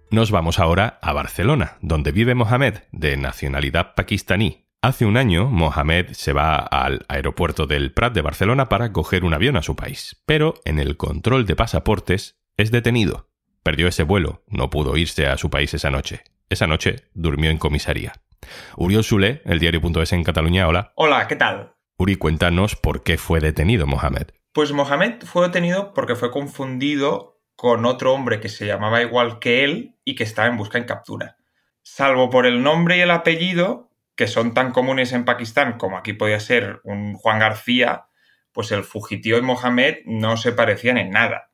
Nos 0.09 0.31
vamos 0.31 0.59
ahora 0.59 0.99
a 1.01 1.13
Barcelona, 1.13 1.77
donde 1.81 2.11
vive 2.11 2.35
Mohamed, 2.35 2.79
de 2.91 3.15
nacionalidad 3.15 3.93
pakistaní. 3.95 4.65
Hace 4.83 5.05
un 5.05 5.15
año, 5.15 5.45
Mohamed 5.45 6.07
se 6.13 6.33
va 6.33 6.55
al 6.55 7.05
aeropuerto 7.07 7.67
del 7.67 7.93
Prat 7.93 8.15
de 8.15 8.23
Barcelona 8.23 8.67
para 8.67 8.91
coger 8.91 9.23
un 9.23 9.35
avión 9.35 9.55
a 9.55 9.61
su 9.61 9.75
país, 9.75 10.19
pero 10.25 10.55
en 10.65 10.79
el 10.79 10.97
control 10.97 11.45
de 11.45 11.55
pasaportes 11.55 12.41
es 12.57 12.71
detenido. 12.71 13.29
Perdió 13.61 13.87
ese 13.87 14.01
vuelo, 14.01 14.41
no 14.47 14.71
pudo 14.71 14.97
irse 14.97 15.27
a 15.27 15.37
su 15.37 15.51
país 15.51 15.71
esa 15.75 15.91
noche. 15.91 16.23
Esa 16.49 16.65
noche 16.65 17.03
durmió 17.13 17.51
en 17.51 17.59
comisaría. 17.59 18.13
Uriol 18.75 19.03
Sule, 19.03 19.43
el 19.45 19.59
diario.es 19.59 20.13
en 20.13 20.23
Cataluña, 20.23 20.67
hola. 20.67 20.93
Hola, 20.95 21.27
¿qué 21.27 21.35
tal? 21.35 21.75
Uri, 21.97 22.15
cuéntanos 22.15 22.75
por 22.75 23.03
qué 23.03 23.19
fue 23.19 23.39
detenido 23.39 23.85
Mohamed. 23.85 24.29
Pues 24.51 24.71
Mohamed 24.71 25.21
fue 25.25 25.45
detenido 25.45 25.93
porque 25.93 26.15
fue 26.15 26.31
confundido 26.31 27.39
con 27.55 27.85
otro 27.85 28.15
hombre 28.15 28.39
que 28.39 28.49
se 28.49 28.65
llamaba 28.65 29.03
igual 29.03 29.37
que 29.37 29.63
él 29.63 29.99
y 30.03 30.15
que 30.15 30.23
estaba 30.23 30.47
en 30.47 30.57
busca 30.57 30.79
en 30.79 30.85
captura. 30.85 31.37
Salvo 31.83 32.31
por 32.31 32.47
el 32.47 32.63
nombre 32.63 32.97
y 32.97 33.01
el 33.01 33.11
apellido, 33.11 33.90
que 34.15 34.27
son 34.27 34.53
tan 34.53 34.71
comunes 34.71 35.13
en 35.13 35.25
Pakistán 35.25 35.77
como 35.77 35.97
aquí 35.97 36.13
podía 36.13 36.39
ser 36.39 36.81
un 36.83 37.15
Juan 37.15 37.39
García, 37.39 38.05
pues 38.51 38.71
el 38.71 38.83
fugitivo 38.83 39.37
y 39.37 39.41
Mohamed 39.41 39.99
no 40.05 40.37
se 40.37 40.51
parecían 40.51 40.97
en 40.97 41.11
nada. 41.11 41.51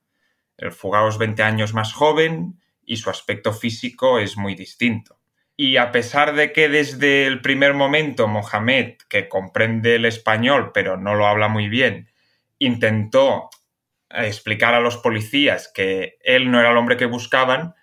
El 0.57 0.71
fugado 0.71 1.09
es 1.09 1.17
20 1.17 1.43
años 1.43 1.73
más 1.73 1.93
joven 1.93 2.59
y 2.83 2.97
su 2.97 3.09
aspecto 3.09 3.53
físico 3.53 4.19
es 4.19 4.37
muy 4.37 4.55
distinto. 4.55 5.19
Y 5.55 5.77
a 5.77 5.91
pesar 5.91 6.35
de 6.35 6.51
que 6.51 6.69
desde 6.69 7.25
el 7.25 7.41
primer 7.41 7.73
momento 7.73 8.27
Mohamed, 8.27 8.95
que 9.09 9.27
comprende 9.27 9.95
el 9.95 10.05
español 10.05 10.71
pero 10.73 10.97
no 10.97 11.15
lo 11.15 11.27
habla 11.27 11.47
muy 11.47 11.67
bien, 11.67 12.11
intentó 12.59 13.49
explicar 14.09 14.73
a 14.73 14.79
los 14.79 14.97
policías 14.97 15.71
que 15.73 16.17
él 16.23 16.49
no 16.51 16.59
era 16.59 16.71
el 16.71 16.77
hombre 16.77 16.97
que 16.97 17.05
buscaban, 17.05 17.75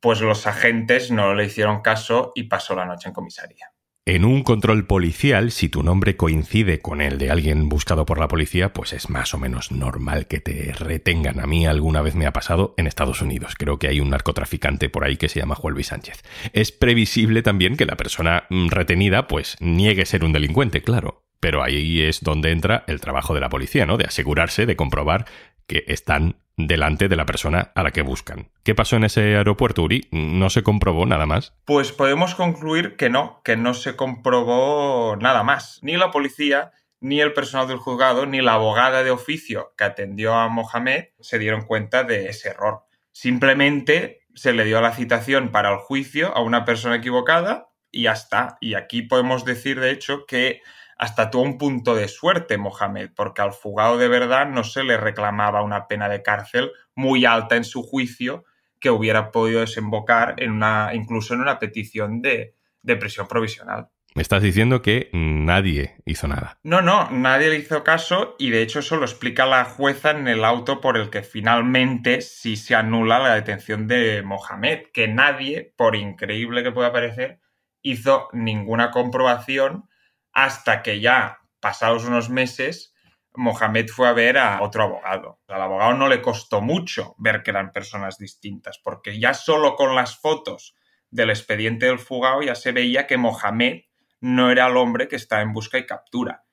pues 0.00 0.20
los 0.20 0.46
agentes 0.46 1.10
no 1.10 1.34
le 1.34 1.44
hicieron 1.44 1.82
caso 1.82 2.32
y 2.34 2.44
pasó 2.44 2.74
la 2.74 2.86
noche 2.86 3.08
en 3.08 3.14
comisaría. 3.14 3.72
En 4.06 4.24
un 4.24 4.42
control 4.44 4.86
policial, 4.86 5.50
si 5.50 5.68
tu 5.68 5.82
nombre 5.82 6.16
coincide 6.16 6.80
con 6.80 7.02
el 7.02 7.18
de 7.18 7.30
alguien 7.30 7.68
buscado 7.68 8.06
por 8.06 8.18
la 8.18 8.28
policía, 8.28 8.72
pues 8.72 8.94
es 8.94 9.10
más 9.10 9.34
o 9.34 9.38
menos 9.38 9.72
normal 9.72 10.26
que 10.26 10.40
te 10.40 10.72
retengan. 10.72 11.38
A 11.38 11.46
mí 11.46 11.66
alguna 11.66 12.00
vez 12.00 12.14
me 12.14 12.24
ha 12.24 12.32
pasado 12.32 12.72
en 12.78 12.86
Estados 12.86 13.20
Unidos. 13.20 13.54
Creo 13.58 13.78
que 13.78 13.88
hay 13.88 14.00
un 14.00 14.08
narcotraficante 14.08 14.88
por 14.88 15.04
ahí 15.04 15.18
que 15.18 15.28
se 15.28 15.38
llama 15.38 15.54
Juan 15.54 15.84
Sánchez. 15.84 16.22
Es 16.54 16.72
previsible 16.72 17.42
también 17.42 17.76
que 17.76 17.84
la 17.84 17.96
persona 17.96 18.44
mm, 18.48 18.68
retenida 18.68 19.28
pues 19.28 19.58
niegue 19.60 20.06
ser 20.06 20.24
un 20.24 20.32
delincuente, 20.32 20.82
claro. 20.82 21.22
Pero 21.38 21.62
ahí 21.62 22.00
es 22.00 22.22
donde 22.22 22.52
entra 22.52 22.84
el 22.86 23.00
trabajo 23.00 23.34
de 23.34 23.40
la 23.40 23.50
policía, 23.50 23.84
¿no? 23.84 23.98
De 23.98 24.04
asegurarse, 24.04 24.64
de 24.64 24.76
comprobar 24.76 25.26
que 25.66 25.84
están 25.88 26.36
delante 26.66 27.08
de 27.08 27.16
la 27.16 27.26
persona 27.26 27.72
a 27.74 27.82
la 27.82 27.90
que 27.90 28.02
buscan. 28.02 28.50
¿Qué 28.62 28.74
pasó 28.74 28.96
en 28.96 29.04
ese 29.04 29.36
aeropuerto, 29.36 29.82
Uri? 29.82 30.08
¿No 30.10 30.50
se 30.50 30.62
comprobó 30.62 31.06
nada 31.06 31.26
más? 31.26 31.54
Pues 31.64 31.92
podemos 31.92 32.34
concluir 32.34 32.96
que 32.96 33.10
no, 33.10 33.40
que 33.44 33.56
no 33.56 33.74
se 33.74 33.96
comprobó 33.96 35.16
nada 35.16 35.42
más. 35.42 35.78
Ni 35.82 35.96
la 35.96 36.10
policía, 36.10 36.72
ni 37.00 37.20
el 37.20 37.32
personal 37.32 37.68
del 37.68 37.78
juzgado, 37.78 38.26
ni 38.26 38.40
la 38.40 38.54
abogada 38.54 39.02
de 39.02 39.10
oficio 39.10 39.72
que 39.76 39.84
atendió 39.84 40.34
a 40.34 40.48
Mohamed 40.48 41.06
se 41.20 41.38
dieron 41.38 41.62
cuenta 41.62 42.04
de 42.04 42.26
ese 42.28 42.50
error. 42.50 42.84
Simplemente 43.12 44.20
se 44.34 44.52
le 44.52 44.64
dio 44.64 44.80
la 44.80 44.92
citación 44.92 45.50
para 45.50 45.70
el 45.70 45.78
juicio 45.78 46.34
a 46.36 46.42
una 46.42 46.64
persona 46.64 46.96
equivocada 46.96 47.70
y 47.90 48.02
ya 48.02 48.12
está. 48.12 48.56
Y 48.60 48.74
aquí 48.74 49.02
podemos 49.02 49.44
decir, 49.44 49.80
de 49.80 49.90
hecho, 49.90 50.26
que 50.26 50.62
hasta 51.00 51.30
tuvo 51.30 51.44
un 51.44 51.56
punto 51.56 51.94
de 51.94 52.08
suerte 52.08 52.58
Mohamed, 52.58 53.12
porque 53.16 53.40
al 53.40 53.54
fugado 53.54 53.96
de 53.96 54.06
verdad 54.06 54.46
no 54.46 54.64
se 54.64 54.84
le 54.84 54.98
reclamaba 54.98 55.62
una 55.62 55.88
pena 55.88 56.10
de 56.10 56.22
cárcel 56.22 56.72
muy 56.94 57.24
alta 57.24 57.56
en 57.56 57.64
su 57.64 57.82
juicio 57.82 58.44
que 58.78 58.90
hubiera 58.90 59.32
podido 59.32 59.60
desembocar 59.60 60.34
en 60.36 60.50
una, 60.50 60.90
incluso 60.92 61.32
en 61.32 61.40
una 61.40 61.58
petición 61.58 62.20
de, 62.20 62.54
de 62.82 62.96
prisión 62.96 63.26
provisional. 63.28 63.88
Me 64.14 64.20
estás 64.20 64.42
diciendo 64.42 64.82
que 64.82 65.08
nadie 65.14 65.96
hizo 66.04 66.28
nada. 66.28 66.58
No, 66.64 66.82
no, 66.82 67.10
nadie 67.10 67.48
le 67.48 67.56
hizo 67.56 67.82
caso 67.82 68.36
y 68.38 68.50
de 68.50 68.60
hecho 68.60 68.80
eso 68.80 68.96
lo 68.96 69.06
explica 69.06 69.46
la 69.46 69.64
jueza 69.64 70.10
en 70.10 70.28
el 70.28 70.44
auto 70.44 70.82
por 70.82 70.98
el 70.98 71.08
que 71.08 71.22
finalmente 71.22 72.20
sí 72.20 72.58
se 72.58 72.74
anula 72.74 73.20
la 73.20 73.36
detención 73.36 73.88
de 73.88 74.22
Mohamed, 74.22 74.88
que 74.92 75.08
nadie, 75.08 75.72
por 75.78 75.96
increíble 75.96 76.62
que 76.62 76.72
pueda 76.72 76.92
parecer, 76.92 77.40
hizo 77.80 78.28
ninguna 78.34 78.90
comprobación 78.90 79.88
hasta 80.32 80.82
que 80.82 81.00
ya, 81.00 81.40
pasados 81.60 82.04
unos 82.04 82.30
meses, 82.30 82.94
Mohamed 83.34 83.88
fue 83.88 84.08
a 84.08 84.12
ver 84.12 84.38
a 84.38 84.62
otro 84.62 84.82
abogado. 84.82 85.40
Al 85.46 85.62
abogado 85.62 85.94
no 85.94 86.08
le 86.08 86.20
costó 86.20 86.60
mucho 86.60 87.14
ver 87.18 87.42
que 87.42 87.50
eran 87.50 87.72
personas 87.72 88.18
distintas, 88.18 88.78
porque 88.82 89.18
ya 89.18 89.34
solo 89.34 89.76
con 89.76 89.94
las 89.94 90.18
fotos 90.18 90.74
del 91.10 91.30
expediente 91.30 91.86
del 91.86 91.98
fugado 91.98 92.42
ya 92.42 92.54
se 92.54 92.72
veía 92.72 93.06
que 93.06 93.16
Mohamed 93.16 93.82
no 94.20 94.50
era 94.50 94.66
el 94.66 94.76
hombre 94.76 95.08
que 95.08 95.16
estaba 95.16 95.42
en 95.42 95.52
busca 95.52 95.78
y 95.78 95.86
captura. 95.86 96.44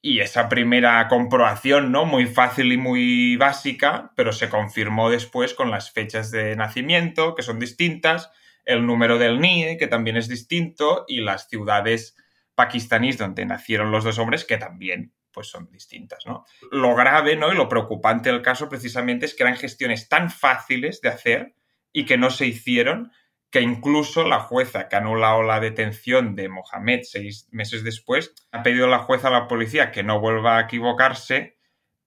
Y 0.00 0.20
esa 0.20 0.48
primera 0.48 1.06
comprobación, 1.08 1.92
¿no? 1.92 2.04
Muy 2.04 2.26
fácil 2.26 2.72
y 2.72 2.76
muy 2.76 3.36
básica, 3.36 4.12
pero 4.16 4.32
se 4.32 4.48
confirmó 4.48 5.10
después 5.10 5.54
con 5.54 5.70
las 5.70 5.92
fechas 5.92 6.30
de 6.30 6.56
nacimiento, 6.56 7.34
que 7.34 7.42
son 7.42 7.60
distintas, 7.60 8.30
el 8.64 8.84
número 8.84 9.18
del 9.18 9.40
NIE, 9.40 9.76
que 9.78 9.86
también 9.86 10.16
es 10.16 10.28
distinto, 10.28 11.04
y 11.06 11.20
las 11.20 11.48
ciudades 11.48 12.16
pakistaníes 12.54 13.18
donde 13.18 13.46
nacieron 13.46 13.90
los 13.90 14.04
dos 14.04 14.18
hombres 14.18 14.44
que 14.44 14.58
también 14.58 15.14
pues 15.32 15.48
son 15.48 15.70
distintas, 15.70 16.26
¿no? 16.26 16.44
Lo 16.70 16.94
grave, 16.94 17.36
¿no? 17.36 17.52
Y 17.52 17.56
lo 17.56 17.68
preocupante 17.68 18.30
del 18.30 18.42
caso 18.42 18.68
precisamente 18.68 19.26
es 19.26 19.34
que 19.34 19.42
eran 19.42 19.56
gestiones 19.56 20.08
tan 20.08 20.30
fáciles 20.30 21.00
de 21.00 21.08
hacer 21.08 21.54
y 21.92 22.04
que 22.04 22.18
no 22.18 22.30
se 22.30 22.46
hicieron 22.46 23.12
que 23.50 23.60
incluso 23.60 24.26
la 24.26 24.40
jueza 24.40 24.88
que 24.88 24.96
ha 24.96 25.00
anulado 25.00 25.42
la 25.42 25.60
detención 25.60 26.34
de 26.34 26.48
Mohamed 26.48 27.00
seis 27.02 27.48
meses 27.50 27.84
después 27.84 28.34
ha 28.50 28.62
pedido 28.62 28.86
a 28.86 28.90
la 28.90 29.00
jueza 29.00 29.28
a 29.28 29.32
la 29.32 29.46
policía 29.46 29.90
que 29.90 30.02
no 30.02 30.20
vuelva 30.20 30.56
a 30.56 30.62
equivocarse, 30.62 31.58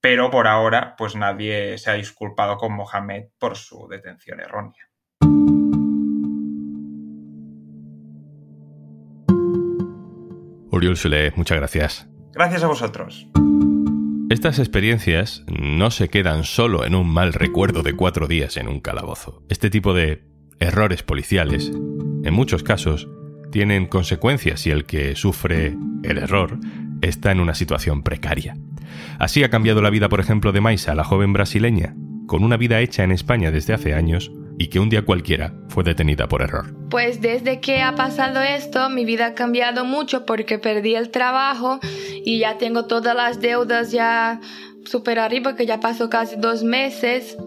pero 0.01 0.31
por 0.31 0.47
ahora 0.47 0.95
pues 0.97 1.15
nadie 1.15 1.77
se 1.77 1.91
ha 1.91 1.93
disculpado 1.93 2.57
con 2.57 2.73
Mohamed 2.73 3.25
por 3.37 3.57
su 3.57 3.87
detención 3.87 4.39
errónea. 4.39 4.89
Sule, 10.95 11.31
muchas 11.37 11.57
gracias. 11.57 12.07
Gracias 12.33 12.63
a 12.63 12.67
vosotros. 12.67 13.27
Estas 14.29 14.59
experiencias 14.59 15.45
no 15.47 15.89
se 15.89 16.09
quedan 16.09 16.43
solo 16.43 16.83
en 16.83 16.95
un 16.95 17.07
mal 17.07 17.31
recuerdo 17.31 17.81
de 17.81 17.93
cuatro 17.93 18.27
días 18.27 18.57
en 18.57 18.67
un 18.67 18.81
calabozo. 18.81 19.41
Este 19.47 19.69
tipo 19.69 19.93
de 19.93 20.25
errores 20.59 21.01
policiales, 21.01 21.71
en 21.71 22.33
muchos 22.33 22.61
casos, 22.61 23.07
tienen 23.51 23.85
consecuencias 23.85 24.67
y 24.67 24.71
el 24.71 24.85
que 24.85 25.15
sufre 25.15 25.77
el 26.03 26.17
error 26.17 26.59
está 27.01 27.31
en 27.31 27.39
una 27.39 27.55
situación 27.55 28.03
precaria. 28.03 28.57
Así 29.17 29.43
ha 29.45 29.49
cambiado 29.49 29.81
la 29.81 29.89
vida, 29.89 30.09
por 30.09 30.19
ejemplo, 30.19 30.51
de 30.51 30.59
Maisa, 30.59 30.93
la 30.93 31.05
joven 31.05 31.31
brasileña, 31.31 31.95
con 32.27 32.43
una 32.43 32.57
vida 32.57 32.81
hecha 32.81 33.03
en 33.03 33.11
España 33.11 33.49
desde 33.49 33.73
hace 33.73 33.93
años, 33.93 34.29
y 34.57 34.67
que 34.67 34.79
un 34.79 34.89
día 34.89 35.03
cualquiera 35.03 35.53
fue 35.69 35.83
detenida 35.83 36.27
por 36.27 36.41
error. 36.41 36.73
Pues 36.89 37.21
desde 37.21 37.59
que 37.59 37.81
ha 37.81 37.95
pasado 37.95 38.41
esto, 38.41 38.89
mi 38.89 39.05
vida 39.05 39.27
ha 39.27 39.33
cambiado 39.33 39.85
mucho 39.85 40.25
porque 40.25 40.59
perdí 40.59 40.95
el 40.95 41.09
trabajo 41.09 41.79
y 42.23 42.39
ya 42.39 42.57
tengo 42.57 42.85
todas 42.85 43.15
las 43.15 43.41
deudas 43.41 43.91
ya 43.91 44.39
super 44.85 45.19
arriba, 45.19 45.55
que 45.55 45.65
ya 45.65 45.79
pasó 45.79 46.09
casi 46.09 46.35
dos 46.35 46.63
meses 46.63 47.37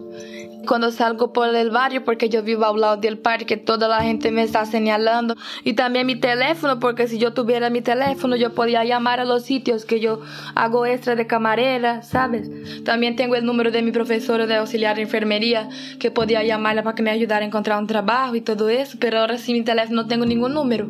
cuando 0.67 0.91
salgo 0.91 1.33
por 1.33 1.53
el 1.55 1.71
barrio, 1.71 2.03
porque 2.03 2.29
yo 2.29 2.43
vivo 2.43 2.65
al 2.65 2.79
lado 2.79 2.97
del 2.97 3.17
parque, 3.17 3.57
toda 3.57 3.87
la 3.87 4.01
gente 4.01 4.31
me 4.31 4.43
está 4.43 4.65
señalando. 4.65 5.35
Y 5.63 5.73
también 5.73 6.05
mi 6.05 6.19
teléfono, 6.19 6.79
porque 6.79 7.07
si 7.07 7.17
yo 7.17 7.33
tuviera 7.33 7.69
mi 7.69 7.81
teléfono, 7.81 8.35
yo 8.35 8.53
podía 8.53 8.83
llamar 8.83 9.19
a 9.19 9.25
los 9.25 9.43
sitios 9.43 9.85
que 9.85 9.99
yo 9.99 10.21
hago 10.55 10.85
extra 10.85 11.15
de 11.15 11.27
camarera, 11.27 12.01
¿sabes? 12.01 12.49
También 12.83 13.15
tengo 13.15 13.35
el 13.35 13.45
número 13.45 13.71
de 13.71 13.81
mi 13.81 13.91
profesora 13.91 14.45
de 14.45 14.55
auxiliar 14.55 14.95
de 14.95 15.03
enfermería, 15.03 15.69
que 15.99 16.11
podía 16.11 16.43
llamarla 16.43 16.83
para 16.83 16.95
que 16.95 17.03
me 17.03 17.11
ayudara 17.11 17.43
a 17.43 17.47
encontrar 17.47 17.79
un 17.79 17.87
trabajo 17.87 18.35
y 18.35 18.41
todo 18.41 18.69
eso, 18.69 18.97
pero 18.99 19.19
ahora 19.19 19.37
sin 19.37 19.55
mi 19.55 19.63
teléfono 19.63 20.03
no 20.03 20.07
tengo 20.07 20.25
ningún 20.25 20.53
número. 20.53 20.89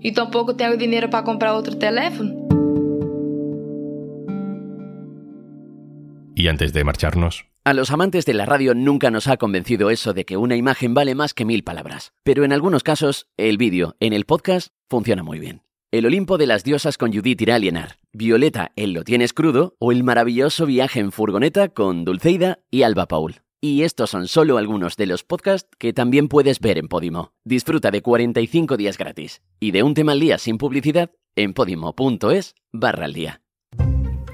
Y 0.00 0.12
tampoco 0.12 0.54
tengo 0.54 0.76
dinero 0.76 1.10
para 1.10 1.24
comprar 1.24 1.54
otro 1.54 1.76
teléfono. 1.76 2.46
Y 6.34 6.48
antes 6.48 6.72
de 6.74 6.84
marcharnos, 6.84 7.46
a 7.66 7.74
los 7.74 7.90
amantes 7.90 8.24
de 8.26 8.32
la 8.32 8.46
radio 8.46 8.76
nunca 8.76 9.10
nos 9.10 9.26
ha 9.26 9.38
convencido 9.38 9.90
eso 9.90 10.14
de 10.14 10.24
que 10.24 10.36
una 10.36 10.54
imagen 10.54 10.94
vale 10.94 11.16
más 11.16 11.34
que 11.34 11.44
mil 11.44 11.64
palabras. 11.64 12.12
Pero 12.22 12.44
en 12.44 12.52
algunos 12.52 12.84
casos, 12.84 13.26
el 13.36 13.58
vídeo 13.58 13.96
en 13.98 14.12
el 14.12 14.24
podcast 14.24 14.68
funciona 14.88 15.24
muy 15.24 15.40
bien. 15.40 15.62
El 15.90 16.06
Olimpo 16.06 16.38
de 16.38 16.46
las 16.46 16.62
Diosas 16.62 16.96
con 16.96 17.12
Judith 17.12 17.40
irá 17.40 17.58
Violeta 18.12 18.70
en 18.76 18.92
Lo 18.92 19.02
Tienes 19.02 19.32
Crudo 19.32 19.74
o 19.80 19.90
el 19.90 20.04
maravilloso 20.04 20.64
viaje 20.64 21.00
en 21.00 21.10
furgoneta 21.10 21.68
con 21.68 22.04
Dulceida 22.04 22.60
y 22.70 22.82
Alba 22.82 23.06
Paul. 23.06 23.42
Y 23.60 23.82
estos 23.82 24.10
son 24.10 24.28
solo 24.28 24.58
algunos 24.58 24.96
de 24.96 25.06
los 25.06 25.24
podcasts 25.24 25.68
que 25.76 25.92
también 25.92 26.28
puedes 26.28 26.60
ver 26.60 26.78
en 26.78 26.86
Podimo. 26.86 27.32
Disfruta 27.44 27.90
de 27.90 28.00
45 28.00 28.76
días 28.76 28.96
gratis 28.96 29.42
y 29.58 29.72
de 29.72 29.82
un 29.82 29.94
tema 29.94 30.12
al 30.12 30.20
día 30.20 30.38
sin 30.38 30.58
publicidad 30.58 31.10
en 31.34 31.52
podimo.es 31.52 32.54
barra 32.70 33.06
al 33.06 33.12
día. 33.12 33.42